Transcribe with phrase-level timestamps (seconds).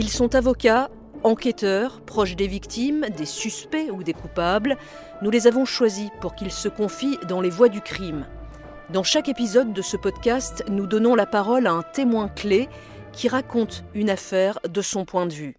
[0.00, 0.88] Ils sont avocats,
[1.24, 4.78] enquêteurs, proches des victimes, des suspects ou des coupables.
[5.20, 8.26] Nous les avons choisis pour qu'ils se confient dans les voies du crime.
[8.88, 12.70] Dans chaque épisode de ce podcast, nous donnons la parole à un témoin clé
[13.12, 15.58] qui raconte une affaire de son point de vue.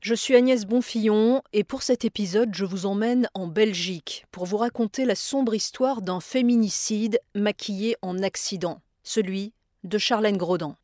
[0.00, 4.56] Je suis Agnès Bonfillon et pour cet épisode, je vous emmène en Belgique pour vous
[4.56, 9.52] raconter la sombre histoire d'un féminicide maquillé en accident, celui
[9.84, 10.76] de Charlène Grodin.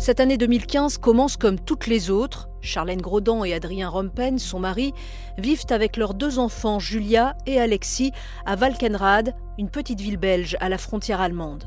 [0.00, 2.48] Cette année 2015 commence comme toutes les autres.
[2.60, 4.94] Charlène Grodin et Adrien Rompen, son mari,
[5.38, 8.12] vivent avec leurs deux enfants, Julia et Alexis,
[8.46, 11.64] à Valkenrad, une petite ville belge à la frontière allemande.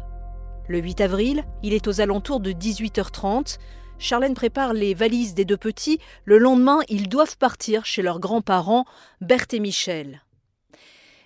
[0.70, 3.58] Le 8 avril, il est aux alentours de 18h30.
[3.99, 6.00] Charlène prépare les valises des deux petits.
[6.23, 8.86] Le lendemain, ils doivent partir chez leurs grands-parents,
[9.20, 10.23] Berthe et Michel.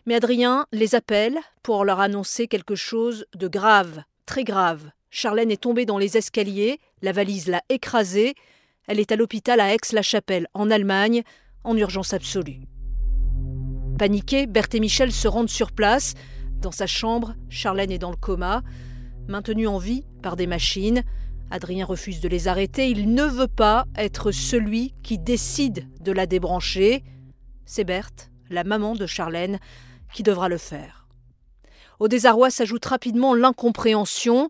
[0.07, 4.89] Mais Adrien les appelle pour leur annoncer quelque chose de grave, très grave.
[5.15, 8.35] Charlène est tombée dans les escaliers, la valise l'a écrasée.
[8.85, 11.23] Elle est à l'hôpital à Aix-la-Chapelle, en Allemagne,
[11.63, 12.59] en urgence absolue.
[13.97, 16.15] Paniqués, Berthe et Michel se rendent sur place.
[16.59, 18.61] Dans sa chambre, Charlène est dans le coma,
[19.29, 21.01] maintenue en vie par des machines.
[21.49, 26.25] Adrien refuse de les arrêter, il ne veut pas être celui qui décide de la
[26.25, 27.05] débrancher.
[27.63, 29.59] C'est Berthe, la maman de Charlène,
[30.13, 31.07] qui devra le faire.
[31.99, 34.49] Au désarroi s'ajoute rapidement l'incompréhension.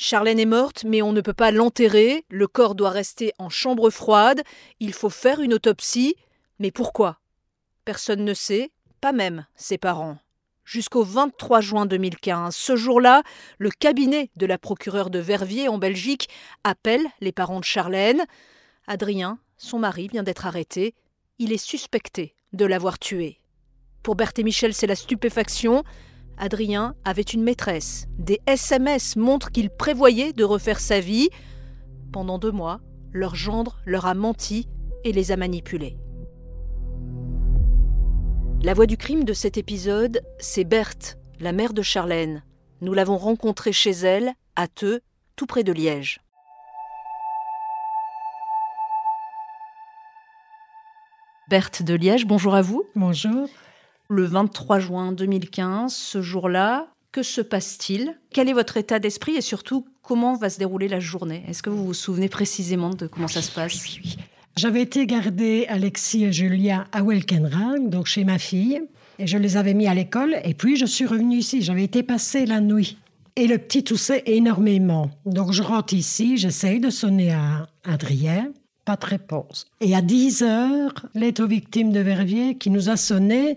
[0.00, 3.90] Charlène est morte, mais on ne peut pas l'enterrer, le corps doit rester en chambre
[3.90, 4.42] froide,
[4.78, 6.14] il faut faire une autopsie.
[6.60, 7.18] Mais pourquoi?
[7.84, 10.18] Personne ne sait, pas même ses parents
[10.68, 12.54] jusqu'au 23 juin 2015.
[12.54, 13.22] Ce jour-là,
[13.56, 16.28] le cabinet de la procureure de Verviers en Belgique
[16.62, 18.24] appelle les parents de Charlène.
[18.86, 20.94] Adrien, son mari, vient d'être arrêté.
[21.38, 23.40] Il est suspecté de l'avoir tué.
[24.02, 25.84] Pour Berthe et Michel, c'est la stupéfaction.
[26.38, 28.06] Adrien avait une maîtresse.
[28.18, 31.28] Des SMS montrent qu'il prévoyait de refaire sa vie.
[32.12, 32.80] Pendant deux mois,
[33.12, 34.68] leur gendre leur a menti
[35.04, 35.98] et les a manipulés.
[38.62, 42.42] La voix du crime de cet épisode, c'est Berthe, la mère de Charlène.
[42.80, 45.00] Nous l'avons rencontrée chez elle, à Theux,
[45.36, 46.20] tout près de Liège.
[51.48, 52.84] Berthe de Liège, bonjour à vous.
[52.94, 53.48] Bonjour.
[54.10, 58.18] Le 23 juin 2015, ce jour-là, que se passe-t-il?
[58.32, 61.44] Quel est votre état d'esprit et surtout comment va se dérouler la journée?
[61.46, 63.98] Est-ce que vous vous souvenez précisément de comment ça se passe?
[64.56, 68.80] J'avais été garder Alexis et Julia à Welkenrang, donc chez ma fille,
[69.18, 70.36] et je les avais mis à l'école.
[70.42, 71.60] Et puis je suis revenue ici.
[71.60, 72.96] J'avais été passer la nuit.
[73.36, 75.10] Et le petit toussait énormément.
[75.26, 78.52] Donc je rentre ici, j'essaye de sonner à Adrien.
[78.86, 79.66] Pas de réponse.
[79.82, 83.56] Et à 10 heures, l'aide aux de Verviers qui nous a sonné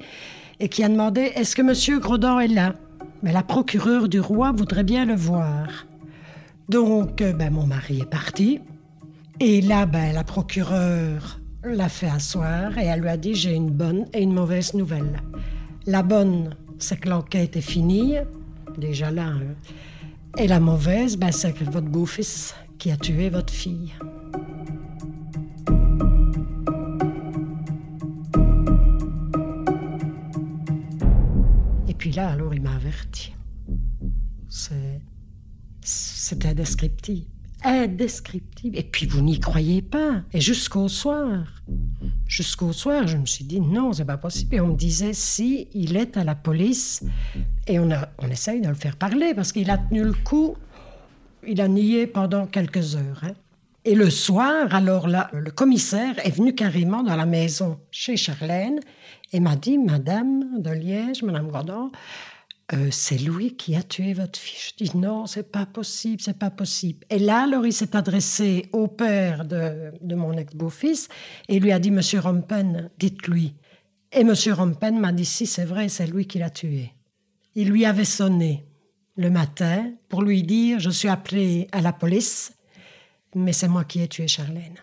[0.62, 2.76] et qui a demandé Est-ce que Monsieur Grodin est là?
[3.24, 5.88] Mais la procureure du roi voudrait bien le voir.
[6.70, 8.62] Donc, euh, ben, mon mari est parti.
[9.40, 13.70] Et là, ben, la procureure l'a fait asseoir et elle lui a dit j'ai une
[13.70, 15.22] bonne et une mauvaise nouvelle.
[15.88, 18.16] La bonne, c'est que l'enquête est finie,
[18.78, 19.28] déjà là.
[19.28, 19.42] Hein.
[20.38, 23.94] Et la mauvaise, ben, c'est que votre beau-fils qui a tué votre fille.
[32.12, 33.34] Et puis là, alors, il m'a averti.
[34.50, 37.26] C'est indescriptible
[37.64, 38.76] indescriptible.
[38.76, 40.24] Et puis vous n'y croyez pas.
[40.34, 41.46] Et jusqu'au soir,
[42.28, 44.56] jusqu'au soir, je me suis dit non, c'est pas possible.
[44.56, 47.04] Et on me disait si il est à la police,
[47.68, 50.56] et on a, on essaye de le faire parler parce qu'il a tenu le coup.
[51.48, 53.22] Il a nié pendant quelques heures.
[53.24, 53.34] Hein.
[53.84, 58.80] Et le soir, alors là, le commissaire est venu carrément dans la maison chez Charlène
[59.34, 61.92] et m'a dit, Madame de Liège, Madame Gordon,
[62.74, 64.74] euh, c'est lui qui a tué votre fille.
[64.78, 67.06] Je dis non, c'est pas possible, c'est pas possible.
[67.10, 71.10] Et là, alors, il s'est adressé au père de, mon ex-beau-fils
[71.50, 73.56] et lui a dit, Monsieur Rompen, dites-lui.
[74.14, 76.94] Et Monsieur Rompen m'a dit, si, c'est vrai, c'est lui qui l'a tué.
[77.56, 78.64] Il lui avait sonné
[79.18, 82.54] le matin pour lui dire, je suis appelé à la police,
[83.36, 84.78] mais c'est moi qui ai tué Charlène.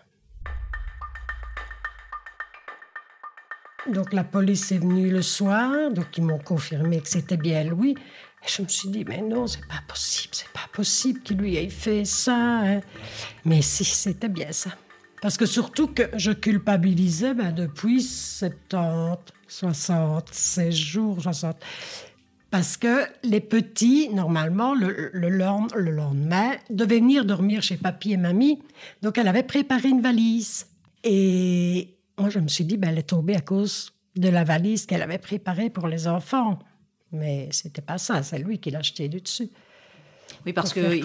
[3.87, 7.91] Donc la police est venue le soir, donc ils m'ont confirmé que c'était bien lui.
[7.91, 11.57] Et je me suis dit, mais non, c'est pas possible, c'est pas possible qu'il lui
[11.57, 12.35] ait fait ça.
[12.35, 12.81] Hein.
[13.45, 14.71] Mais si, c'était bien ça.
[15.21, 21.57] Parce que surtout que je culpabilisais ben, depuis 70, 76 jours, 60.
[22.51, 28.17] Parce que les petits, normalement, le, le, le lendemain, devaient venir dormir chez papy et
[28.17, 28.59] mamie.
[29.01, 30.67] Donc elle avait préparé une valise.
[31.03, 34.85] Et moi, je me suis dit, ben, elle est tombée à cause de la valise
[34.85, 36.59] qu'elle avait préparée pour les enfants.
[37.11, 39.49] Mais c'était pas ça, c'est lui qui l'a acheté du dessus.
[40.45, 41.03] Oui, parce que Il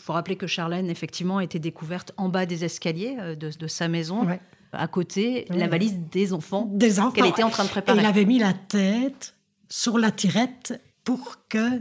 [0.00, 3.88] faut rappeler que Charlène, effectivement, a été découverte en bas des escaliers euh, de, sa
[3.88, 4.26] maison.
[4.72, 7.10] À côté, la valise des enfants, des enfants.
[7.12, 7.98] qu'elle était en train de préparer.
[7.98, 9.34] Et il avait mis la tête
[9.68, 11.80] sur la tirette pour que,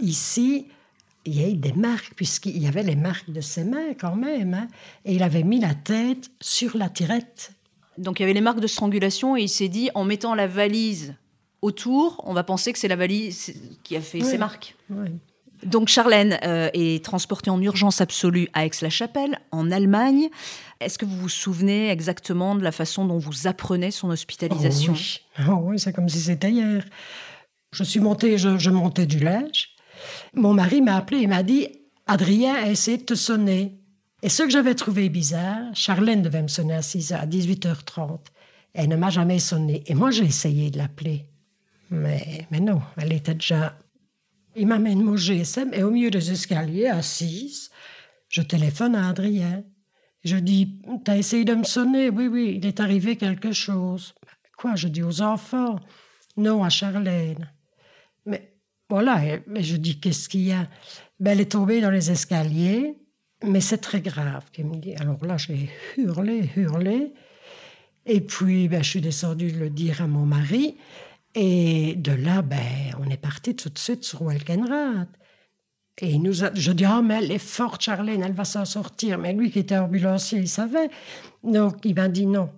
[0.00, 0.68] ici,
[1.24, 4.54] il y ait des marques, puisqu'il y avait les marques de ses mains quand même.
[4.54, 4.68] Hein.
[5.04, 7.52] et il avait mis la tête sur la tirette.
[7.98, 10.46] Donc il y avait les marques de strangulation et il s'est dit, en mettant la
[10.46, 11.14] valise
[11.62, 14.76] autour, on va penser que c'est la valise qui a fait ces marques.
[15.66, 20.28] Donc Charlène euh, est transportée en urgence absolue à Aix-la-Chapelle, en Allemagne.
[20.80, 24.94] Est-ce que vous vous souvenez exactement de la façon dont vous apprenez son hospitalisation?
[25.48, 26.84] Oh oui, oh c'est comme si c'était hier.
[27.72, 29.70] Je suis montée, je, montais du linge.
[30.34, 31.68] Mon mari m'a appelé et m'a dit
[32.06, 33.80] Adrien a essayé de te sonner.
[34.22, 38.18] Et ce que j'avais trouvé bizarre, Charlène devait me sonner à 6 à 18h30.
[38.72, 39.82] Elle ne m'a jamais sonné.
[39.86, 41.26] Et moi, j'ai essayé de l'appeler.
[41.90, 43.76] Mais, mais non, elle était déjà.
[44.58, 47.70] Il m'amène mon GSM et au milieu des escaliers, assise,
[48.30, 49.62] je téléphone à Adrien.
[50.24, 52.08] Je dis T'as essayé de me sonner?
[52.08, 54.14] Oui, oui, il est arrivé quelque chose.
[54.56, 54.74] Quoi?
[54.74, 55.78] Je dis aux enfants
[56.38, 57.52] Non, à Charlène.
[58.24, 58.56] Mais
[58.88, 60.68] voilà, mais je dis Qu'est-ce qu'il y a?
[61.20, 62.96] Ben, Elle est tombée dans les escaliers,
[63.44, 64.44] mais c'est très grave.
[64.58, 64.94] me dit.
[64.96, 65.68] Alors là, j'ai
[65.98, 67.12] hurlé, hurlé.
[68.06, 70.78] Et puis, ben, je suis descendue le dire à mon mari.
[71.38, 75.10] Et de là, ben, on est parti tout de suite sur Welkenrath.
[76.00, 79.18] Et nous je dis, oh, mais elle est forte, Charlène, elle va s'en sortir.
[79.18, 80.88] Mais lui qui était ambulancier, il savait.
[81.44, 82.50] Donc, il m'a dit non.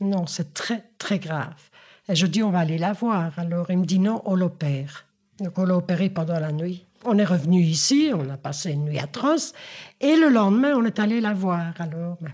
[0.00, 1.70] Non, c'est très, très grave.
[2.08, 3.38] Et je dis, on va aller la voir.
[3.38, 5.04] Alors, il me dit non, on l'opère.
[5.38, 6.86] Donc, on l'a opéré pendant la nuit.
[7.04, 9.52] On est revenu ici, on a passé une nuit atroce.
[10.00, 11.74] Et le lendemain, on est allé la voir.
[11.78, 12.32] Alors, ben,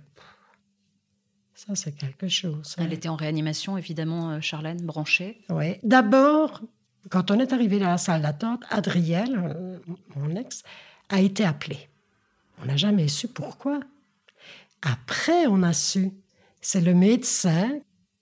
[1.66, 2.76] ça, c'est quelque chose.
[2.78, 5.40] Elle était en réanimation, évidemment, euh, Charlène, branchée.
[5.48, 5.76] Oui.
[5.82, 6.60] D'abord,
[7.10, 9.78] quand on est arrivé dans la salle d'attente, Adriel, euh,
[10.14, 10.62] mon ex,
[11.08, 11.88] a été appelé.
[12.62, 13.80] On n'a jamais su pourquoi.
[14.82, 16.12] Après, on a su.
[16.60, 17.70] C'est le médecin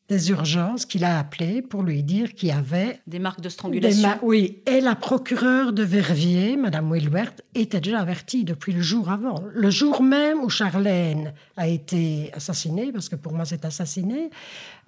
[0.08, 3.00] des urgences qu'il a appelé pour lui dire qu'il y avait...
[3.06, 4.10] Des marques de strangulation.
[4.22, 9.42] oui, et la procureure de Verviers, Madame Wilwert, était déjà avertie depuis le jour avant.
[9.52, 14.30] Le jour même où Charlène a été assassinée, parce que pour moi c'est assassiné,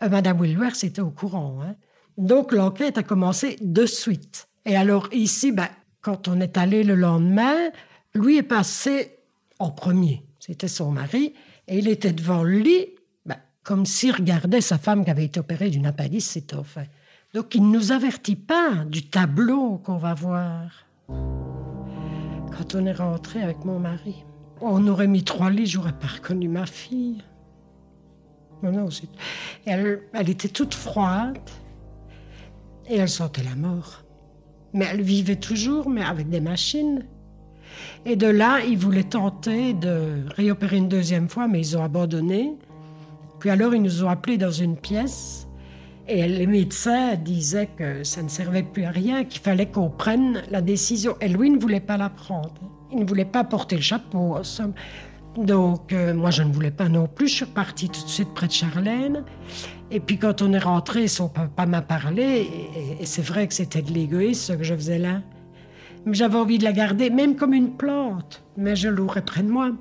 [0.03, 1.61] euh, Madame Wilwert était au courant.
[1.63, 1.77] Hein.
[2.19, 4.49] Donc l'enquête a commencé de suite.
[4.67, 5.69] Et alors ici, ben,
[6.03, 7.57] quand on est allé le lendemain,
[8.15, 9.17] lui est passé
[9.59, 10.23] en premier.
[10.41, 11.33] C'était son mari,
[11.69, 12.87] et il était devant le lit
[13.67, 16.55] comme s'il regardait sa femme qui avait été opérée d'une appendicite,
[17.35, 20.87] Donc il ne nous avertit pas du tableau qu'on va voir.
[21.09, 24.25] Quand on est rentré avec mon mari,
[24.61, 27.25] on aurait mis trois lits, j'aurais pas reconnu ma fille.
[28.63, 28.89] Non, non,
[29.67, 31.39] elle, elle était toute froide
[32.89, 34.05] et elle sentait la mort.
[34.75, 37.05] Mais elle vivait toujours, mais avec des machines.
[38.05, 42.57] Et de là, ils voulaient tenter de réopérer une deuxième fois, mais ils ont abandonné.
[43.39, 45.47] Puis alors, ils nous ont appelés dans une pièce
[46.09, 50.43] et les médecins disaient que ça ne servait plus à rien, qu'il fallait qu'on prenne
[50.51, 51.17] la décision.
[51.21, 52.55] Et lui ne voulait pas la prendre.
[52.93, 54.73] Il ne voulait pas porter le chapeau, en somme.
[55.37, 57.27] Donc, euh, moi, je ne voulais pas non plus.
[57.27, 59.25] Je suis repartie tout de suite près de Charlène.
[59.91, 62.23] Et puis, quand on est rentré, son papa m'a parlé.
[62.23, 65.23] Et, et c'est vrai que c'était de l'égoïsme, ce que je faisais là.
[66.05, 68.45] Mais j'avais envie de la garder, même comme une plante.
[68.57, 69.73] Mais je l'aurais près de moi.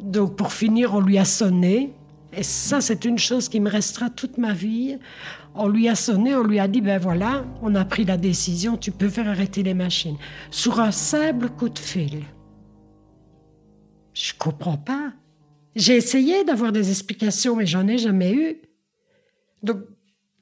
[0.00, 1.92] Donc, pour finir, on lui a sonné.
[2.32, 4.98] Et ça, c'est une chose qui me restera toute ma vie.
[5.54, 8.76] On lui a sonné, on lui a dit, ben voilà, on a pris la décision,
[8.76, 10.16] tu peux faire arrêter les machines.
[10.50, 12.22] Sur un simple coup de fil.
[14.14, 15.12] Je comprends pas.
[15.74, 18.56] J'ai essayé d'avoir des explications, mais j'en ai jamais eu.
[19.62, 19.78] Donc,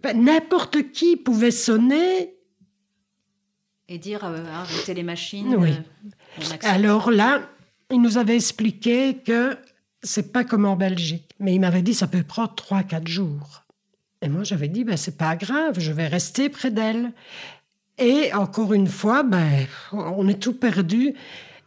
[0.02, 2.34] ben, n'importe qui pouvait sonner.
[3.88, 5.54] Et dire, euh, arrêter les machines.
[5.56, 5.72] Oui.
[5.72, 7.48] Euh, Alors là,
[7.90, 9.56] il nous avait expliqué que
[10.02, 11.34] c'est pas comme en Belgique.
[11.40, 13.64] Mais il m'avait dit ça peut prendre trois, quatre jours.
[14.20, 17.12] Et moi, j'avais dit, ben, c'est pas grave, je vais rester près d'elle.
[17.98, 21.14] Et encore une fois, ben, on est tout perdu.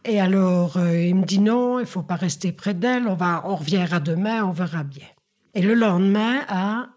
[0.04, 3.42] Et alors, euh, il me dit non, il faut pas rester près d'elle, on, va,
[3.46, 5.06] on reviendra demain, on verra bien.
[5.54, 6.88] Et le lendemain, à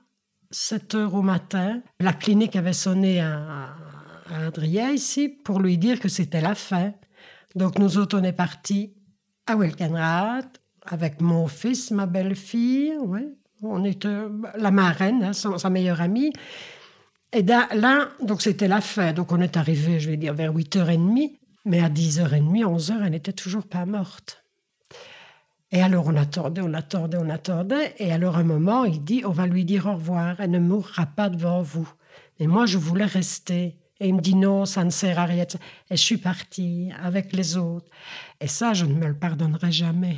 [0.51, 3.75] 7 heures au matin, la clinique avait sonné à,
[4.32, 6.94] à Adrien ici pour lui dire que c'était la fin.
[7.56, 8.94] Donc, nous autres, on est partis
[9.46, 13.27] à Welkenrath avec mon fils, ma belle-fille, ouais.
[13.62, 14.18] On était
[14.58, 16.32] la marraine, hein, sa meilleure amie.
[17.32, 19.13] Et là, donc c'était la fin.
[19.13, 21.38] Donc on est arrivé, je vais dire, vers 8h30.
[21.65, 24.44] Mais à 10h30, 11h, elle n'était toujours pas morte.
[25.72, 27.96] Et alors on attendait, on attendait, on attendait.
[27.98, 30.39] Et alors un moment, il dit, on va lui dire au revoir.
[30.39, 31.89] Elle ne mourra pas devant vous.
[32.39, 33.77] Mais moi, je voulais rester.
[34.00, 35.46] Et il me dit non, ça ne sert à rien.
[35.89, 37.89] Et je suis partie avec les autres.
[38.39, 40.18] Et ça, je ne me le pardonnerai jamais.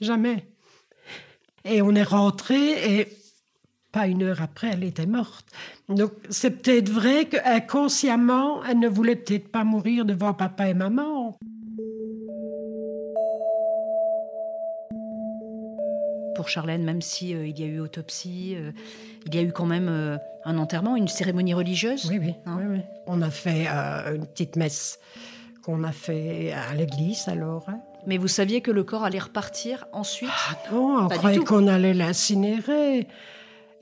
[0.00, 0.44] Jamais.
[1.64, 3.08] Et on est rentré et
[3.92, 5.46] pas une heure après, elle était morte.
[5.88, 11.36] Donc c'est peut-être vrai qu'inconsciemment, elle ne voulait peut-être pas mourir devant papa et maman.
[16.36, 18.70] Pour Charlène, même si euh, il y a eu autopsie, euh,
[19.26, 22.06] il y a eu quand même euh, un enterrement, une cérémonie religieuse.
[22.08, 22.34] Oui, oui.
[22.46, 22.80] Hein oui, oui.
[23.06, 25.00] On a fait une petite messe
[25.64, 27.68] qu'on a fait à l'église alors.
[27.68, 27.80] Hein.
[28.08, 30.30] Mais vous saviez que le corps allait repartir ensuite?
[30.32, 33.06] Ah non, on croyait qu'on allait l'incinérer.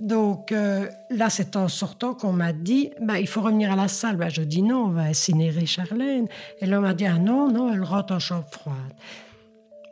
[0.01, 3.87] Donc euh, là, c'est en sortant qu'on m'a dit, bah, il faut revenir à la
[3.87, 4.17] salle.
[4.17, 6.27] Bah, je dis non, on va incinérer Charlène.
[6.61, 8.97] Et là, on m'a dit, ah non, non, elle rentre en chambre froide.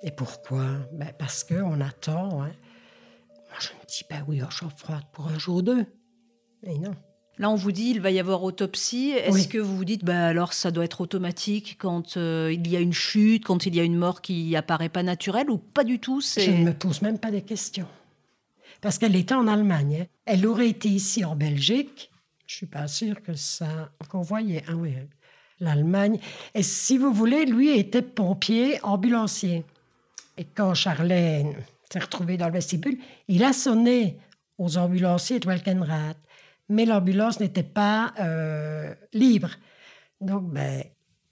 [0.02, 0.64] Et pourquoi?
[0.92, 2.42] Bah, Parce qu'on attend.
[2.42, 2.50] Hein.
[3.50, 5.86] Moi, je me dis, bah oui, en chambre froide pour un jour ou deux.
[6.64, 6.96] Et non.
[7.38, 9.10] Là, on vous dit il va y avoir autopsie.
[9.10, 12.76] Est-ce que vous vous dites bah alors ça doit être automatique quand euh, il y
[12.76, 15.82] a une chute, quand il y a une mort qui apparaît pas naturelle ou pas
[15.82, 17.88] du tout Je ne me pose même pas des questions
[18.84, 20.00] parce qu'elle était en Allemagne.
[20.02, 20.06] Hein.
[20.26, 22.10] Elle aurait été ici en Belgique.
[22.46, 24.62] Je suis pas sûre que ça qu'on voyait.
[24.68, 24.92] Ah oui,
[25.58, 26.18] l'Allemagne.
[26.54, 29.64] Et si vous voulez, lui était pompier, ambulancier.
[30.36, 31.54] Et quand Charlène
[31.90, 34.18] s'est retrouvée dans le vestibule, il a sonné
[34.58, 36.18] aux ambulanciers de Welkenrath.
[36.68, 39.50] Mais l'ambulance n'était pas euh, libre.
[40.20, 40.84] Donc, ben,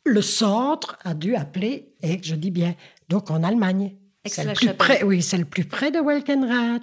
[0.04, 2.74] le centre a dû appeler, et je dis bien,
[3.08, 3.96] donc en Allemagne.
[4.26, 6.82] C'est le plus près, oui, c'est le plus près de Welkenrath.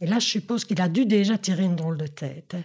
[0.00, 2.56] Et là, je suppose qu'il a dû déjà tirer une drôle de tête.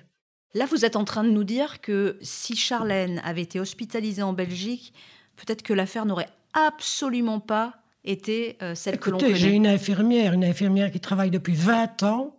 [0.54, 4.32] Là, vous êtes en train de nous dire que si Charlène avait été hospitalisée en
[4.32, 4.94] Belgique,
[5.36, 7.74] peut-être que l'affaire n'aurait absolument pas
[8.06, 9.36] été euh, celle que l'on connaît.
[9.36, 12.38] J'ai une infirmière, une infirmière qui travaille depuis 20 ans,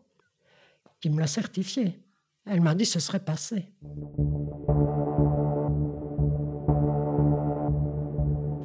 [1.01, 1.99] qui me l'a certifié.
[2.49, 3.67] Elle m'a dit que ce serait passé.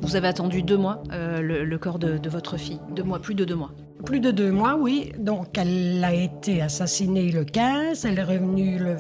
[0.02, 2.80] Vous avez attendu deux mois euh, le, corps de, de, votre fille.
[2.96, 3.72] Deux mois, plus de deux mois.
[4.06, 5.14] Plus de deux mois, oui.
[5.18, 8.98] Donc, elle a été assassinée le 15, elle est revenue le,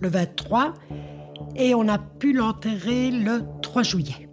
[0.00, 0.74] le 23,
[1.56, 4.28] et on a pu l'enterrer le 3 juillet.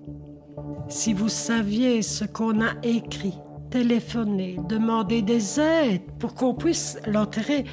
[0.90, 3.36] Si vous saviez ce qu'on a écrit,
[3.70, 7.66] téléphoné, demandé des aides pour qu'on puisse l'enterrer,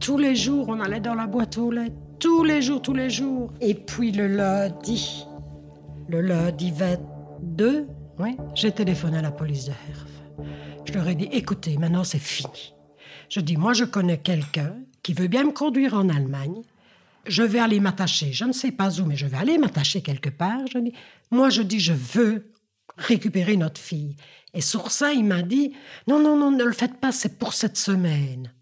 [0.00, 3.10] tous les jours, on allait dans la boîte aux lettres, tous les jours, tous les
[3.10, 3.52] jours.
[3.60, 5.24] Et puis le lundi,
[6.08, 7.86] le lundi 22,
[8.18, 10.48] oui, j'ai téléphoné à la police de Herve.
[10.84, 12.74] Je leur ai dit, écoutez, maintenant c'est fini.
[13.28, 16.62] Je dis, moi je connais quelqu'un qui veut bien me conduire en Allemagne.
[17.26, 20.30] Je vais aller m'attacher, je ne sais pas où, mais je vais aller m'attacher quelque
[20.30, 20.60] part.
[20.72, 20.92] Je dis,
[21.30, 22.52] moi je dis, je veux
[22.96, 24.16] récupérer notre fille.
[24.54, 25.74] Et sur ça, il m'a dit,
[26.06, 28.52] non, non, non, ne le faites pas, c'est pour cette semaine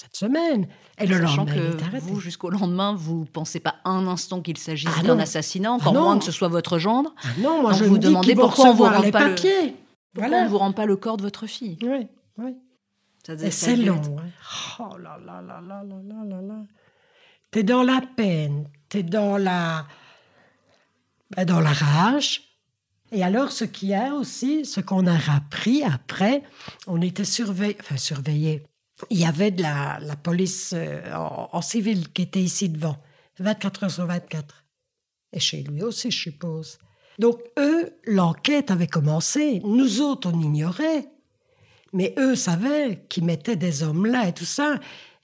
[0.00, 0.66] cette semaine.
[0.98, 4.56] Et le Sachant lendemain, que vous, jusqu'au lendemain, vous ne pensez pas un instant qu'il
[4.56, 7.14] s'agisse ah d'un assassinat, ah encore moins que ce soit votre gendre.
[7.22, 9.28] Ah non, moi Donc je vous me demandez pourquoi on vous rend pas.
[9.28, 9.34] Le...
[9.34, 10.44] Pourquoi voilà.
[10.44, 11.78] on vous rend pas le corps de votre fille.
[11.82, 12.56] Oui, oui.
[13.28, 14.00] Et c'est long.
[14.00, 14.30] Ouais.
[14.80, 16.62] Oh là là là là là là là.
[17.50, 19.86] T'es dans la peine, t'es dans la,
[21.36, 22.42] bah, dans la rage.
[23.12, 26.42] Et alors, ce qu'il y a aussi, ce qu'on a appris après,
[26.86, 28.62] on était surveillé, enfin surveillé.
[29.08, 32.96] Il y avait de la, la police euh, en, civil qui était ici devant,
[33.38, 34.64] 24 heures sur 24.
[35.32, 36.78] Et chez lui aussi, je suppose.
[37.18, 39.60] Donc eux, l'enquête avait commencé.
[39.64, 41.06] Nous autres, on ignorait.
[41.92, 44.78] Mais eux savaient qu'ils mettaient des hommes là et tout ça.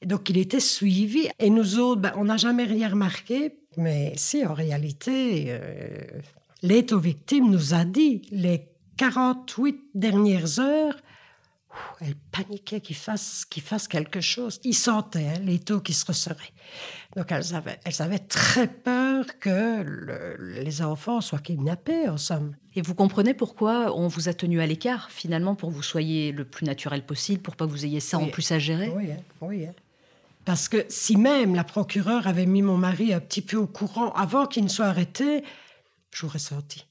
[0.05, 1.29] donc il était suivi.
[1.39, 3.59] Et nous autres, ben, on n'a jamais rien remarqué.
[3.77, 6.01] Mais si, en réalité, euh,
[6.63, 10.97] l'étau-victime nous a dit les 48 dernières heures,
[12.01, 14.61] elle paniquait qu'il fasse, qu'il fasse quelque chose.
[14.65, 16.53] Il sentait hein, les taux qui se resseraient.
[17.17, 22.55] Donc elles avaient, elles avaient très peur que les enfants soient kidnappés, en somme.
[22.75, 26.33] Et vous comprenez pourquoi on vous a tenu à l'écart, finalement, pour que vous soyez
[26.33, 28.93] le plus naturel possible, pour pas que vous ayez ça en plus à gérer?
[28.95, 29.67] Oui, hein, oui.
[29.67, 29.73] Hein.
[30.45, 34.13] Parce que si même la procureure avait mis mon mari un petit peu au courant
[34.13, 35.43] avant qu'il ne soit arrêté,
[36.13, 36.87] j'aurais senti.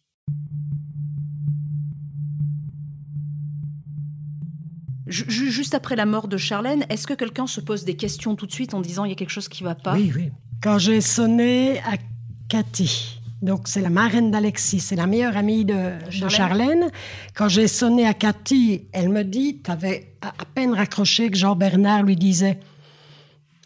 [5.07, 8.51] Juste après la mort de Charlène, est-ce que quelqu'un se pose des questions tout de
[8.51, 9.93] suite en disant il y a quelque chose qui va pas?
[9.93, 10.31] Oui, oui.
[10.63, 11.97] Quand j'ai sonné à
[12.49, 16.89] Cathy, donc c'est la marraine d'Alexis, c'est la meilleure amie de, Charlène.
[17.35, 22.01] Quand j'ai sonné à Cathy, elle me dit, tu avais à peine raccroché que Jean-Bernard
[22.01, 22.59] lui disait,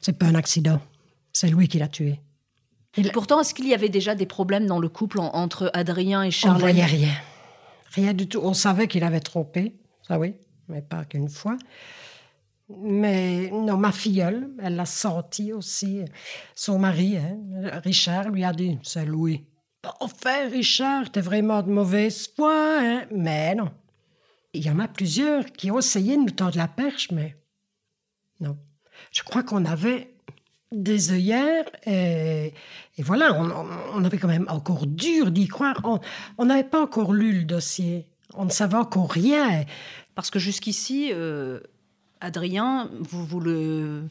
[0.02, 0.82] c'est pas un accident,
[1.32, 2.20] c'est lui qui l'a tué.
[2.98, 6.32] Et pourtant, est-ce qu'il y avait déjà des problèmes dans le couple entre Adrien et
[6.32, 6.58] Charlène?
[6.58, 7.14] On voyait rien.
[7.94, 8.42] Rien du tout.
[8.44, 9.74] On savait qu'il avait trompé,
[10.06, 10.34] ça oui
[10.70, 11.58] mais pas qu'une fois.
[12.70, 16.06] Mais non, ma filleule, elle l'a senti aussi.
[16.54, 17.38] Son mari, hein,
[17.84, 19.44] Richard, lui a dit C'est Louis.
[20.00, 23.06] Enfin, Richard, t'es vraiment de mauvaise foi, hein?
[23.12, 23.72] Mais non.
[24.54, 27.36] Il y en a plusieurs qui ont essayé de nous tendre la perche, mais
[28.40, 28.58] non.
[29.12, 30.14] Je crois qu'on avait
[30.72, 32.54] des œillères et,
[33.00, 35.82] voilà, on, avait quand même encore dur d'y croire.
[36.38, 38.08] On n'avait pas encore lu le dossier.
[38.36, 39.66] On ne savait encore rien.
[40.20, 41.62] Parce que jusqu'ici, euh,
[42.20, 44.04] Adrien, vous, le,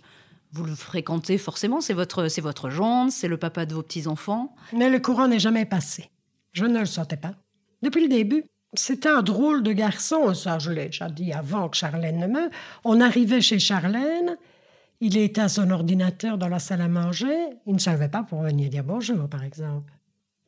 [0.52, 4.56] vous le fréquentez forcément, c'est votre, c'est votre gendre, c'est le papa de vos petits-enfants.
[4.72, 6.08] Mais le courant n'est jamais passé.
[6.52, 7.34] Je ne le sentais pas.
[7.82, 8.44] Depuis le début.
[8.72, 12.48] C'était un drôle de garçon, ça je l'ai déjà dit avant que Charlène ne meure.
[12.84, 14.38] On arrivait chez Charlène,
[15.02, 18.40] il était à son ordinateur dans la salle à manger, il ne savait pas pour
[18.40, 19.92] venir dire bonjour, par exemple.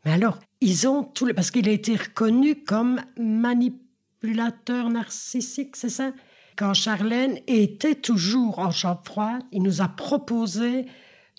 [0.07, 1.35] Mais alors, ils ont tout le...
[1.35, 3.90] Parce qu'il a été reconnu comme manipulateur
[4.23, 6.13] narcissique, c'est ça?
[6.57, 10.87] Quand Charlène était toujours en chambre froide, il nous a proposé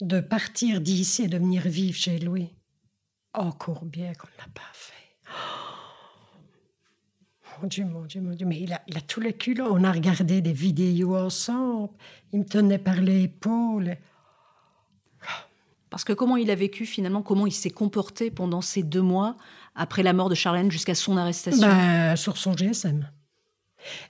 [0.02, 2.50] de partir d'ici et de venir vivre chez lui.
[3.34, 4.94] Encore bien qu'on ne l'a pas fait.
[7.62, 8.48] mon Dieu, mon Dieu, mon Dieu.
[8.48, 9.70] Mais il a, il a les culots.
[9.70, 11.94] On a regardé des vidéos ensemble.
[12.34, 13.98] Il me tenait par l'épaule.
[15.92, 19.36] Parce que comment il a vécu finalement, comment il s'est comporté pendant ces deux mois?
[19.76, 21.68] Après la mort de Charlène jusqu'à son arrestation?
[21.68, 23.08] Ben, Sur son GSM.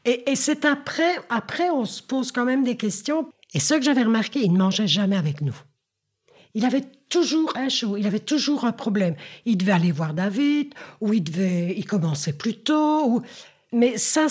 [0.05, 3.29] Et, c'est après, après, on se pose quand même des questions.
[3.53, 5.55] Et ce que j'avais remarqué, il ne mangeait jamais avec nous.
[6.53, 9.15] Il avait toujours un chaud, il avait toujours un problème.
[9.45, 13.21] Il devait aller voir David, ou il devait, il commençait plus tôt,
[13.71, 14.27] mais ça,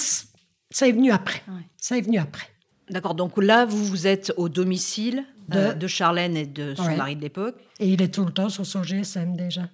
[0.71, 1.43] ça est venu après.
[1.79, 2.47] Ça est venu après.
[2.91, 7.17] D'accord, donc là, vous, vous êtes au domicile de, de Charlène et de son mari
[7.17, 7.57] de l'époque.
[7.79, 9.69] Et il est tout le temps sur son GSM déjà.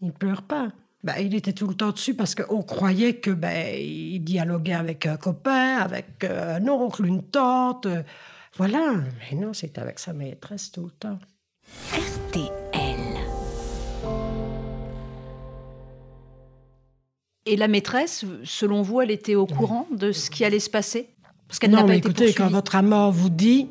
[0.00, 0.68] Il ne pleure pas.
[1.04, 5.06] Ben, il était tout le temps dessus parce qu'on croyait que ben, il dialoguait avec
[5.06, 7.86] un copain, avec euh, un oncle, une tante.
[7.86, 8.02] Euh,
[8.56, 8.94] voilà.
[9.30, 11.18] Mais non, c'était avec sa maîtresse tout le temps.
[11.92, 12.50] RTL.
[17.48, 21.10] Et la maîtresse, selon vous, elle était au courant de ce qui allait se passer?
[21.46, 23.68] Parce qu'elle n'a pas écoutez, été quand votre amant vous dit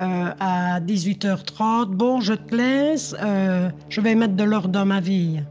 [0.00, 3.14] euh, à 18h30, bon, je te laisse,
[3.90, 5.42] je vais mettre de l'ordre dans ma vie.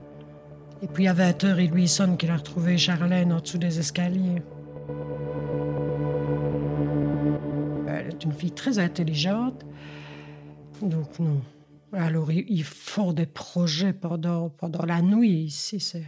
[0.83, 4.41] Et puis à 20h, il lui sonne qu'il a retrouvé Charlène en dessous des escaliers.
[7.87, 9.63] Elle est une fille très intelligente.
[10.81, 11.41] Donc non.
[11.93, 15.79] Alors ils font des projets pendant, pendant la nuit ici.
[15.79, 16.05] C'est...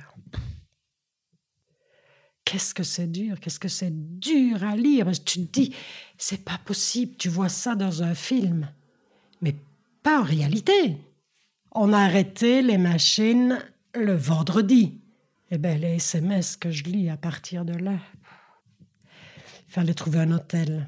[2.45, 5.11] Qu'est-ce que c'est dur, qu'est-ce que c'est dur à lire.
[5.25, 5.75] Tu te dis,
[6.17, 8.69] c'est pas possible, tu vois ça dans un film.
[9.41, 9.55] Mais
[10.01, 10.97] pas en réalité.
[11.71, 13.59] On a arrêté les machines
[13.95, 15.01] le vendredi.
[15.51, 17.97] Eh bien, les SMS que je lis à partir de là.
[19.67, 20.87] Il fallait trouver un hôtel.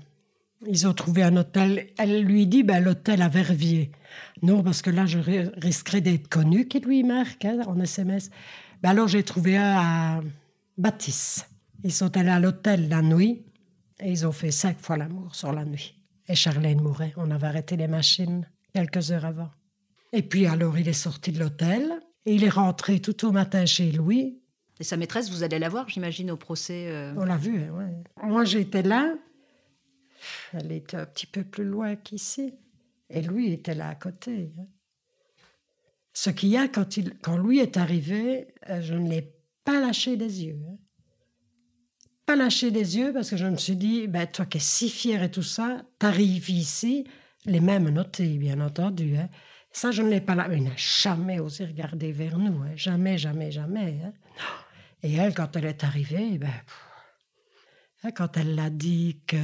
[0.68, 1.88] Ils ont trouvé un hôtel.
[1.98, 3.91] Elle lui dit ben, l'hôtel à Verviers.
[4.41, 5.20] Non, parce que là, je
[5.60, 8.30] risquerais d'être connu, qui lui marque hein, en SMS.
[8.82, 10.22] Ben, alors, j'ai trouvé un à
[10.78, 11.50] Baptiste.
[11.84, 13.44] Ils sont allés à l'hôtel la nuit
[14.00, 15.96] et ils ont fait cinq fois l'amour sur la nuit.
[16.28, 17.13] Et Charlène mourait.
[17.18, 19.52] On avait arrêté les machines quelques heures avant.
[20.12, 21.91] Et puis, alors, il est sorti de l'hôtel.
[22.26, 24.40] Et il est rentré tout au matin chez Louis.
[24.80, 27.86] Et sa maîtresse, vous allez la voir, j'imagine, au procès euh, On l'a vu, oui.
[28.24, 29.16] Moi, j'étais là.
[30.54, 32.54] Elle était un petit peu plus loin qu'ici.
[33.10, 34.52] Et Louis était là à côté.
[34.60, 34.66] Hein.
[36.14, 39.34] Ce qu'il y a, quand, il, quand Louis est arrivé, euh, je ne l'ai
[39.64, 40.60] pas lâché des yeux.
[40.68, 40.78] Hein.
[42.26, 44.90] Pas lâché des yeux parce que je me suis dit, ben, toi qui es si
[44.90, 47.06] fier et tout ça, t'arrives ici,
[47.46, 49.16] les mêmes notés, bien entendu.
[49.16, 49.30] Hein.
[49.76, 50.48] Ça, je ne l'ai pas là.
[50.48, 52.64] Mais n'a jamais osé regarder vers nous.
[52.64, 52.72] Hein.
[52.78, 54.00] Jamais, jamais, jamais.
[54.06, 54.14] Hein.
[55.04, 56.48] Et elle, quand elle est arrivée, ben,
[58.02, 59.36] hein, quand elle l'a dit que,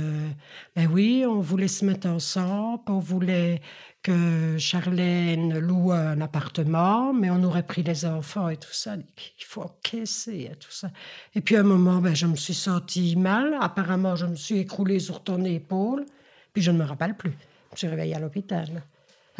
[0.73, 3.59] ben oui, on voulait se mettre ensemble, on voulait
[4.03, 8.95] que Charlène loue un appartement, mais on aurait pris les enfants et tout ça.
[8.95, 10.91] Il faut encaisser et tout ça.
[11.35, 13.57] Et puis à un moment, ben, je me suis sentie mal.
[13.59, 16.05] Apparemment, je me suis écroulée sur ton épaule.
[16.53, 17.31] Puis je ne me rappelle plus.
[17.31, 18.81] Je me suis réveillée à l'hôpital.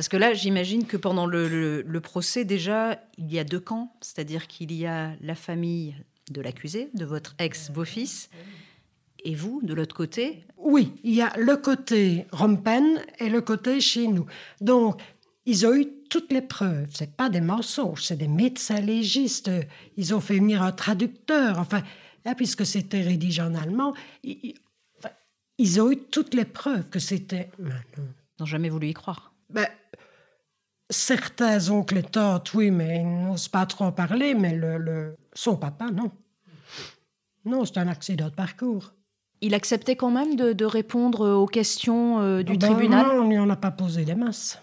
[0.02, 4.48] Parce que là, j'imagine que pendant le, procès, déjà, il y a deux camps, c'est-à-dire
[4.48, 5.96] qu'il y a la famille
[6.32, 8.32] de l'accusé, de votre ex-beau-fils,
[9.24, 13.80] et vous, de l'autre côté Oui, il y a le côté Rompen et le côté
[13.80, 14.26] chez nous.
[14.60, 15.00] Donc,
[15.46, 16.88] ils ont eu toutes les preuves.
[16.96, 19.52] C'est pas des mensonges, c'est des médecins légistes.
[19.98, 21.60] Ils ont fait venir un traducteur.
[21.60, 21.84] Enfin,
[22.36, 27.52] puisque c'était rédigé en allemand, ils, ont eu toutes les preuves que c'était.
[27.60, 27.70] Ils
[28.40, 29.31] n'ont jamais voulu y croire.
[29.54, 29.68] Ben,
[30.90, 35.56] certains oncles et tantes, oui, mais ils n'osent pas trop en parler, mais le, son
[35.56, 36.12] papa, non.
[37.46, 38.94] Non, c'est un accident de parcours.
[39.42, 43.08] Il acceptait quand même de, répondre aux questions euh, du ben tribunal?
[43.08, 44.60] Non, on lui en a pas posé les masses.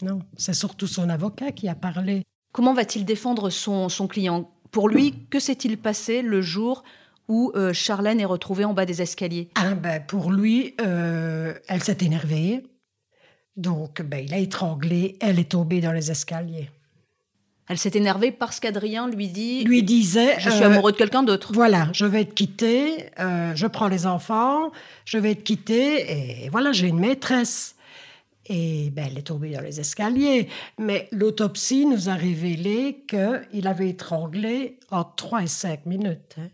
[0.00, 2.22] Non, c'est surtout son avocat qui a parlé.
[2.52, 4.50] Comment va-t-il défendre son, son client?
[4.70, 6.82] Pour lui, que s'est-il passé le jour
[7.28, 9.50] où euh, Charlène est retrouvée en bas des escaliers?
[9.54, 12.62] Ah, ben, Pour lui, euh, elle s'est énervée.
[13.56, 15.16] Donc, ben, il a étranglé.
[15.20, 16.70] Elle est tombée dans les escaliers.
[17.68, 21.52] Elle s'est énervée parce qu'Adrien lui dit lui disait je suis amoureux de quelqu'un d'autre.
[21.54, 24.72] Voilà, je vais te quitter, euh, je prends les enfants,
[25.04, 27.76] je vais te quitter et voilà, j'ai une maîtresse.
[28.46, 30.48] Et ben, elle est tombée dans les escaliers.
[30.78, 36.34] Mais l'autopsie nous a révélé qu'il avait étranglé en 3 et 5 minutes.
[36.38, 36.48] Hein.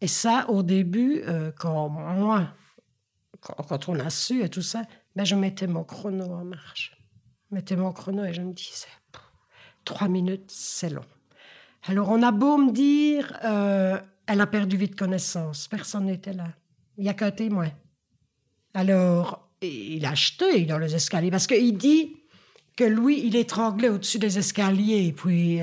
[0.00, 2.48] Et ça, au début, euh, quand moi,
[3.40, 4.82] quand, on a su et tout ça,
[5.18, 6.96] ben, je mettais mon chrono en marche.
[7.50, 8.86] Je mettais mon chrono et je me disais,
[9.84, 11.04] Trois minutes, c'est long.
[11.88, 15.66] Alors on a beau me dire, euh, elle a perdu vite connaissance.
[15.66, 16.46] Personne n'était là.
[16.96, 17.70] Il n'y a qu'un témoin.
[18.74, 22.14] Alors, il a acheté dans les escaliers parce qu'il dit
[22.76, 25.06] que lui, il étranglait au-dessus des escaliers.
[25.06, 25.58] Et puis,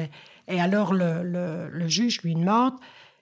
[0.50, 2.74] et alors le, le juge lui demande,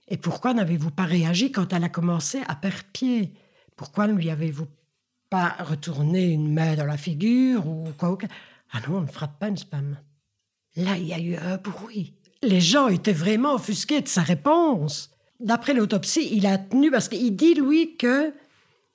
[0.08, 3.34] et pourquoi n'avez-vous pas réagi quand elle a commencé à perdre pied?
[3.76, 4.67] Pourquoi ne lui avez-vous
[5.34, 8.19] pas retourné une main dans la figure ou quoi
[8.72, 9.98] Ah non, on ne frappe pas une spam.
[10.76, 12.13] Là, il y a eu un bruit.
[12.43, 15.10] Les gens étaient vraiment offusqués de sa réponse.
[15.39, 18.32] D'après l'autopsie, il a tenu, parce qu'il dit, lui, que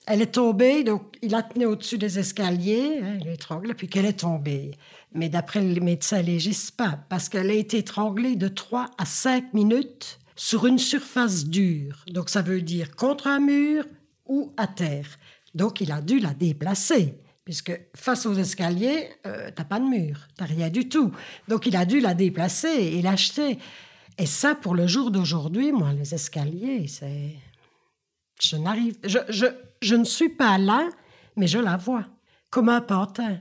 [0.07, 4.07] elle est tombée, donc il a tenu au-dessus des escaliers, hein, il étranglé, puis qu'elle
[4.07, 4.71] est tombée.
[5.13, 9.55] Mais d'après le médecin légiste, pas, parce qu'elle a été étranglée de 3 à 5
[9.55, 12.05] minutes sur une surface dure.
[12.13, 13.85] Donc ça veut dire contre un mur
[14.25, 15.19] ou à terre.
[15.55, 17.15] Donc il a dû la déplacer
[17.49, 21.13] puisque face aux escaliers, euh, t'as pas de mur, t'as rien du tout.
[21.49, 23.59] Donc il a dû la déplacer et l'acheter.
[24.19, 27.37] Et ça, pour le jour d'aujourd'hui, moi, les escaliers, c'est...
[28.43, 28.99] Je n'arrive...
[29.03, 29.47] Je, je,
[29.81, 30.91] je ne suis pas là,
[31.37, 32.05] mais je la vois,
[32.51, 33.39] comme un pantin.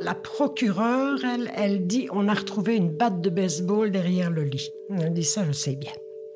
[0.00, 4.68] La procureure, elle, elle dit on a retrouvé une batte de baseball derrière le lit.
[4.96, 5.92] Elle dit ça, je sais bien.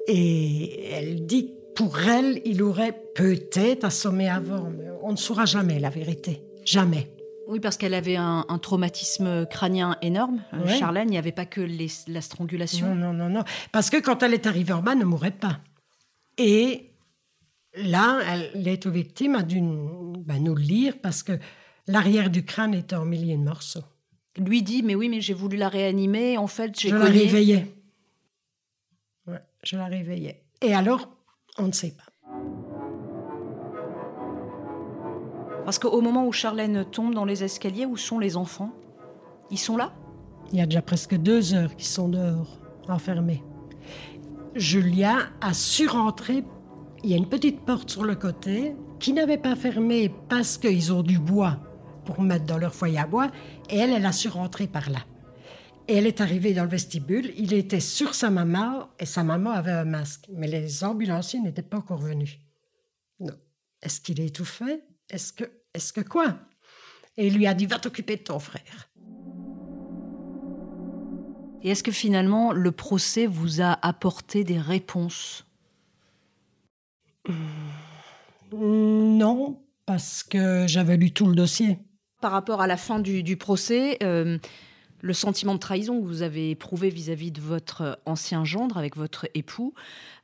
[0.09, 5.79] Et elle dit pour elle, il aurait peut-être assommé avant, mais on ne saura jamais
[5.79, 6.43] la vérité.
[6.65, 7.11] Jamais.
[7.47, 10.43] Oui, parce qu'elle avait un, traumatisme crânien énorme.
[10.55, 11.61] Euh, Charlène, il n'y avait pas que
[12.09, 12.95] la strangulation.
[12.95, 13.45] Non, non, non, non.
[13.71, 15.61] Parce que quand elle est arrivée en bas, elle ne mourrait pas.
[16.39, 16.91] Et
[17.75, 18.21] là,
[18.55, 21.33] elle est victime a dû ben, nous le lire parce que
[21.87, 23.85] l'arrière du crâne était en milliers de morceaux.
[24.39, 26.39] Lui dit, mais oui, mais j'ai voulu la réanimer.
[26.39, 27.67] En fait, j'ai Je la réveillais.
[29.27, 30.45] Ouais, je la réveillais.
[30.61, 31.14] Et alors,
[31.59, 32.05] on ne sait pas.
[35.65, 38.71] Parce qu'au moment où Charlène tombe dans les escaliers, où sont les enfants?
[39.51, 39.93] Ils sont là?
[40.53, 43.43] Il y a déjà presque deux heures qu'ils sont dehors, enfermés.
[44.55, 46.45] Julia a su rentrer.
[47.03, 50.93] Il y a une petite porte sur le côté qui n'avait pas fermé parce qu'ils
[50.93, 51.59] ont du bois
[52.05, 53.29] pour mettre dans leur foyer à bois.
[53.71, 55.01] Et elle, elle a su rentrer par là.
[55.87, 57.33] Et elle est arrivée dans le vestibule.
[57.37, 60.27] Il était sur sa maman et sa maman avait un masque.
[60.33, 62.39] Mais les ambulanciers n'étaient pas encore venus.
[63.83, 65.45] Est-ce qu'il est étouffé Est-ce que,
[65.75, 66.39] est-ce que quoi?
[67.17, 68.91] Et il lui a dit Va t'occuper de ton frère.
[71.63, 75.47] Et est-ce que finalement le procès vous a apporté des réponses?
[78.53, 81.79] Non, parce que j'avais lu tout le dossier.
[82.21, 84.39] Par rapport à la fin du, procès, euh,
[85.05, 89.29] le sentiment de trahison que vous avez éprouvé vis-à-vis de votre ancien gendre avec votre
[89.35, 89.75] époux.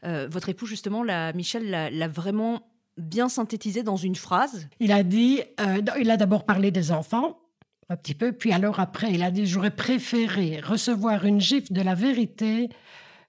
[0.04, 2.62] Euh, votre époux, justement, la, Michel l'a vraiment
[2.96, 4.68] bien synthétisé dans une phrase.
[4.80, 7.40] Il a dit, euh, il a d'abord parlé des enfants,
[7.90, 11.82] un petit peu, puis alors après, il a dit, j'aurais préféré recevoir une gifle de
[11.82, 12.70] la vérité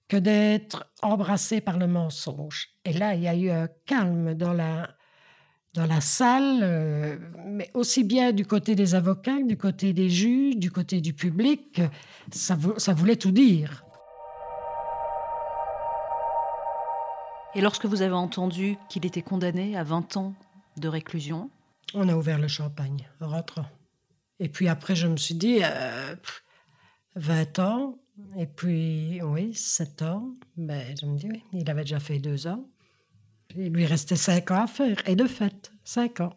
[0.07, 2.69] que d'être embrassé par le mensonge.
[2.85, 4.87] Et là, il y a eu un calme dans la,
[5.73, 10.57] dans la salle, euh, mais aussi bien du côté des avocats, du côté des juges,
[10.57, 11.81] du côté du public,
[12.31, 13.85] ça, ça voulait tout dire.
[17.55, 20.33] Et lorsque vous avez entendu qu'il était condamné à 20 ans
[20.77, 21.49] de réclusion?
[21.93, 23.65] On a ouvert le champagne, rentrant.
[24.39, 26.15] Et puis après, je me suis dit, euh,
[27.15, 27.97] 20 ans,
[28.37, 30.33] et puis, oui, 7 ans.
[30.57, 32.65] Ben, je me dis, oui, il avait déjà fait deux ans.
[33.57, 34.97] Il lui restait cinq ans à faire.
[35.07, 36.33] Et de fait, cinq ans.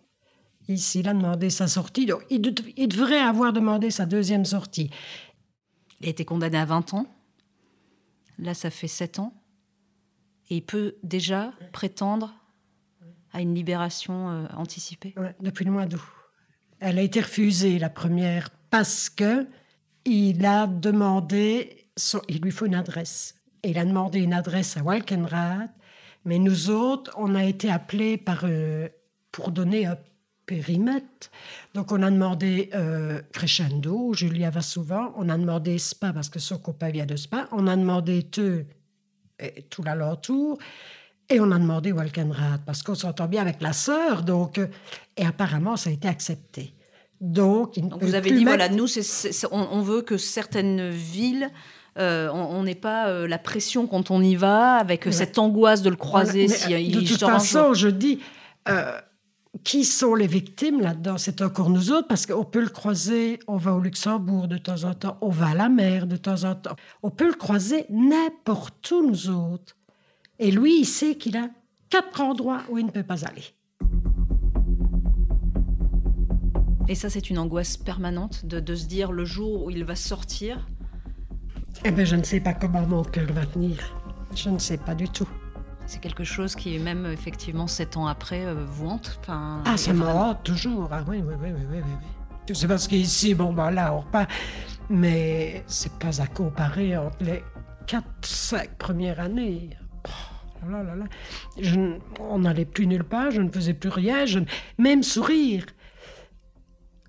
[0.69, 2.07] Ici, il a demandé sa sortie.
[2.07, 4.91] Donc, il, devrait avoir demandé sa deuxième sortie.
[6.01, 7.07] Il a été condamné à 20 ans.
[8.39, 9.35] Là, ça fait sept ans.
[10.49, 12.35] Et il peut déjà prétendre
[13.33, 16.03] à une libération euh, anticipée ouais, Depuis le mois d'août.
[16.81, 19.47] Elle a été refusée, la première, parce que
[20.05, 21.89] il a demandé...
[22.29, 23.37] il lui faut une adresse.
[23.63, 25.71] Et il a demandé une adresse à Walkenrad.
[26.25, 28.89] Mais nous autres, on a été appelés par, euh,
[29.31, 29.99] pour donner un
[30.47, 31.31] périmètre.
[31.75, 35.13] Donc on a demandé euh, Crescendo, Julia va souvent.
[35.17, 37.49] On a demandé Spa parce que son copain vient de Spa.
[37.53, 38.67] On a demandé Teux
[39.39, 40.59] et tout l'alentour.
[41.31, 44.23] Et on a demandé Walkenrad parce qu'on s'entend bien avec la sœur.
[44.23, 44.67] Donc, euh,
[45.17, 46.75] et apparemment, ça a été accepté.
[47.21, 48.87] Donc, vous avez dit, voilà, nous,
[49.51, 51.49] on, veut que certaines villes
[51.99, 55.91] euh, on n'ait pas euh, la pression quand on y va, avec cette angoisse de
[55.91, 56.49] le croiser.
[56.49, 58.21] si, de toute façon, je dis,
[59.63, 61.19] qui sont les victimes là-dedans?
[61.19, 64.85] C'est encore nous autres, parce qu'on peut le croiser, on va au Luxembourg de temps
[64.85, 66.77] en temps, on va à la mer de temps en temps.
[67.03, 69.77] On peut le croiser n'importe où, nous autres.
[70.39, 71.49] Et lui, il sait qu'il a
[71.91, 73.45] quatre endroits où il ne peut pas aller.
[76.87, 80.69] Et ça, c'est une angoisse permanente de, se dire le jour où il va sortir
[81.85, 83.79] Eh bien, je ne sais pas comment mon cœur va tenir.
[84.35, 85.29] Je ne sais pas du tout.
[85.87, 89.93] C'est quelque chose qui, même effectivement, sept ans après, euh, vous hante enfin, Ah, ça
[89.93, 90.89] me hante toujours.
[90.91, 91.79] Ah oui, oui, oui, oui, oui.
[91.85, 92.55] oui.
[92.55, 94.31] C'est parce qu'ici, bon, ben là, on repart.
[94.91, 97.43] Mais c'est pas à comparer entre les
[97.87, 99.71] quatre, cinq premières années.
[101.61, 104.41] Je, on n'allait plus nulle part, je ne faisais plus rien, je,
[104.79, 105.67] même sourire.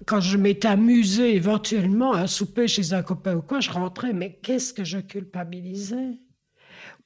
[0.05, 4.39] Quand je m'étais amusée éventuellement à souper chez un copain ou quoi, je rentrais, mais
[4.43, 6.19] qu'est-ce que je culpabilisais?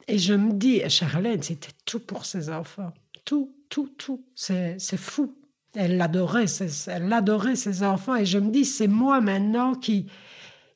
[0.07, 2.91] Et je me dis, Charlène, c'était tout pour ses enfants.
[3.25, 4.25] Tout, tout, tout.
[4.35, 5.35] C'est fou.
[5.75, 6.45] Elle adorait,
[6.87, 8.15] elle adorait ses enfants.
[8.15, 10.07] Et je me dis, c'est moi maintenant qui,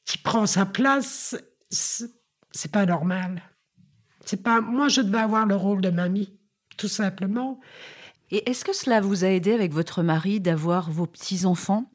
[0.06, 1.36] qui prend sa place.
[1.70, 3.42] C'est pas normal.
[4.26, 6.38] C'est pas moi, je devais avoir le rôle de mamie,
[6.78, 7.60] tout simplement.
[8.32, 11.92] Et est-ce que cela vous a aidé avec votre mari d'avoir vos petits enfants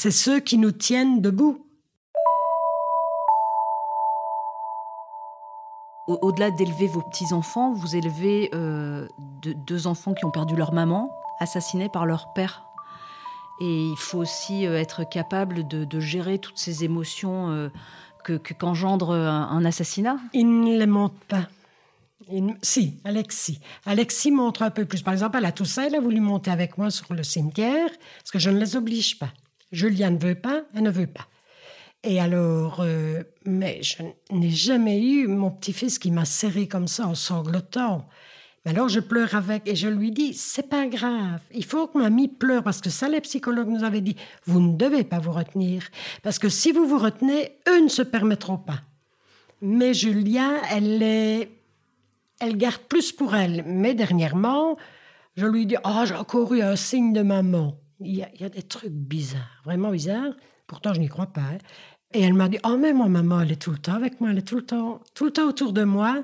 [0.00, 1.66] C'est ceux qui nous tiennent debout.
[6.06, 9.08] Au-delà d'élever vos petits enfants, vous élevez euh,
[9.42, 12.62] deux enfants qui ont perdu leur maman, assassinés par leur père.
[13.60, 17.68] Et il faut aussi euh, être capable de, gérer toutes ces émotions euh,
[18.22, 20.18] que qu'engendre un, assassinat.
[20.32, 21.48] Il ne les montre pas
[22.62, 23.58] si, Alexis.
[23.84, 25.02] Alexis montre un peu plus.
[25.02, 28.30] Par exemple, à la Toussaint, elle a voulu monter avec moi sur le cimetière, parce
[28.30, 29.30] que je ne les oblige pas.
[29.72, 31.26] Julia ne veut pas, elle ne veut pas.
[32.04, 37.06] Et alors, euh, mais je n'ai jamais eu mon petit-fils qui m'a serré comme ça
[37.06, 38.08] en sanglotant.
[38.64, 41.98] Mais alors je pleure avec et je lui dis c'est pas grave, il faut que
[41.98, 45.30] mamie pleure parce que ça les psychologues nous avaient dit vous ne devez pas vous
[45.30, 45.88] retenir
[46.22, 48.80] parce que si vous vous retenez, eux ne se permettront pas.
[49.60, 51.50] Mais Julia, elle est
[52.40, 53.64] elle garde plus pour elle.
[53.66, 54.76] Mais dernièrement,
[55.36, 57.76] je lui dis oh, j'ai encore eu un signe de maman.
[58.00, 60.34] Il y, a, des trucs bizarres, vraiment bizarres.
[60.66, 61.40] Pourtant, je n'y crois pas.
[61.40, 61.58] Hein.
[62.12, 64.30] Et elle m'a dit Oh, mais moi, maman, elle est tout le temps avec moi,
[64.30, 66.22] elle est tout le temps, tout le temps autour de moi.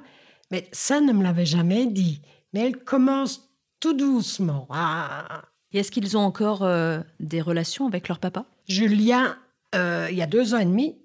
[0.50, 2.20] Mais ça ne me l'avait jamais dit.
[2.52, 4.66] Mais elle commence tout doucement.
[4.70, 5.42] Ah.
[5.72, 8.46] Et est-ce qu'ils ont encore euh, des relations avec leur papa?
[8.68, 9.36] Julien,
[9.74, 10.96] euh, il y a deux ans et demi,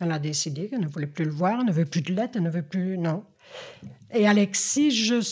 [0.00, 2.34] elle a décidé qu'elle ne voulait plus le voir, elle ne veut plus de lettres,
[2.36, 2.98] elle ne veut plus.
[2.98, 3.24] Non.
[4.12, 4.88] Et Alexis,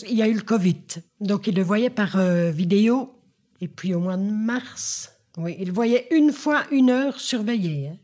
[0.09, 0.83] il y a eu le Covid.
[1.19, 3.13] Donc, il le voyait par euh, vidéo.
[3.61, 7.89] Et puis, au mois de mars, oui, il voyait une fois, une heure surveillé.
[7.89, 7.97] Hein.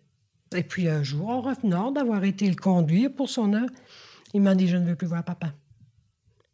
[0.56, 3.70] Et puis, un jour, en revenant d'avoir été le conduire pour son heure,
[4.34, 5.54] il m'a dit Je ne veux plus voir papa.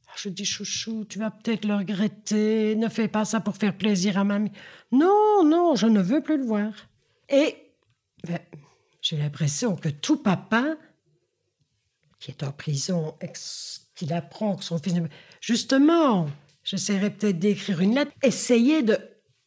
[0.08, 2.76] Ah, je dis Chouchou, tu vas peut-être le regretter.
[2.76, 4.52] Ne fais pas ça pour faire plaisir à mamie.
[4.92, 6.72] Non, non, je ne veux plus le voir.
[7.30, 7.56] Et
[8.26, 8.40] ben,
[9.02, 10.76] j'ai l'impression que tout papa
[12.20, 13.16] qui est en prison,
[13.96, 14.96] qu'il apprend que son fils...
[15.40, 16.28] Justement,
[16.70, 18.98] j'essaierai peut-être d'écrire une lettre, essayer de...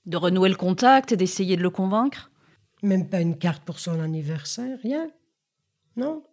[0.05, 2.29] De renouer le contact, d'essayer de le convaincre?
[2.83, 5.09] Même pas une carte pour son anniversaire, rien.
[5.95, 6.25] Non.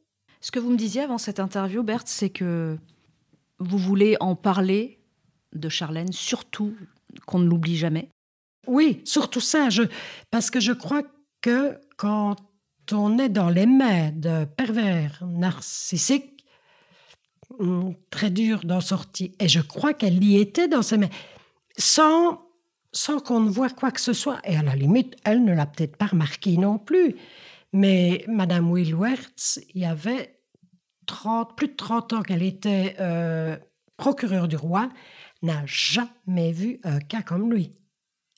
[0.42, 2.80] Ce que vous me disiez avant cette interview, Berthe, c'est que
[3.60, 5.00] vous voulez en parler
[5.54, 6.76] de Charlène, surtout
[7.28, 8.10] qu'on ne l'oublie jamais.
[8.66, 9.84] Oui, surtout ça, je...
[10.32, 11.04] parce que je crois
[11.42, 12.38] que quand
[12.92, 16.39] on est dans les mains de pervers narcissiques,
[18.10, 19.30] très dur d'en sortir.
[19.40, 21.10] Et je crois qu'elle y était dans ses mains,
[21.78, 22.42] sans,
[22.92, 24.40] sans qu'on ne voit quoi que ce soit.
[24.44, 27.16] Et à la limite, elle ne l'a peut-être pas remarqué non plus.
[27.74, 30.40] Mais Madame Willwertz, il y avait
[31.06, 33.58] 30, plus de 30 ans qu'elle était euh,
[33.98, 34.90] procureure du roi,
[35.42, 37.76] n'a jamais vu un cas comme lui.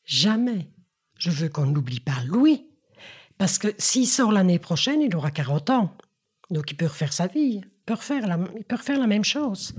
[0.05, 0.69] Jamais.
[1.17, 2.67] Je veux qu'on n'oublie pas Louis.
[3.37, 5.95] Parce que s'il sort l'année prochaine, il aura 40 ans.
[6.49, 7.61] Donc il peut refaire sa vie.
[7.85, 9.73] Peut refaire la, il peut refaire la même chose.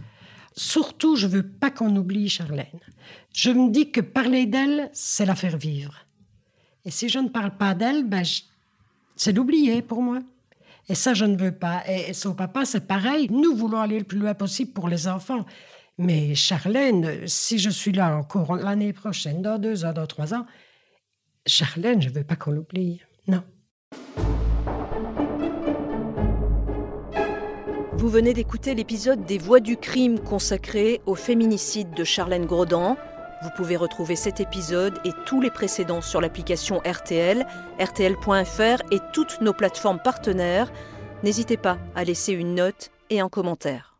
[0.54, 2.80] Surtout, je veux pas qu'on oublie Charlène.
[3.32, 5.94] Je me dis que parler d'elle, c'est la faire vivre.
[6.84, 8.24] Et si je ne parle pas d'elle, ben
[9.16, 10.20] c'est l'oublier pour moi.
[10.88, 11.82] Et ça, je ne veux pas.
[11.88, 13.28] Et son papa, c'est pareil.
[13.30, 15.44] Nous voulons aller le plus loin possible pour les enfants.
[15.96, 20.46] Mais Charlène, si je suis là encore l'année prochaine, dans deux ans, dans trois ans,
[21.46, 23.00] Charlène, je ne veux pas qu'on l'oublie.
[23.28, 23.42] Non.
[28.02, 32.96] Vous venez d'écouter l'épisode des Voix du crime consacré au féminicide de Charlène Grodan.
[33.44, 37.46] Vous pouvez retrouver cet épisode et tous les précédents sur l'application RTL,
[37.78, 40.72] rtl.fr et toutes nos plateformes partenaires.
[41.22, 43.91] N'hésitez pas à laisser une note et un commentaire.